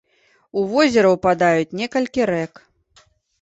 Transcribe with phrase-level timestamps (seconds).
[0.61, 2.53] У возера ўпадаюць некалькі рэк.